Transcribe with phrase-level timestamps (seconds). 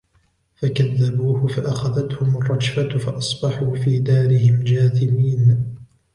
[0.55, 5.65] فَكَذَّبُوهُ فَأَخَذَتْهُمُ الرَّجْفَةُ فَأَصْبَحُوا فِي دَارِهِمْ جَاثِمِينَ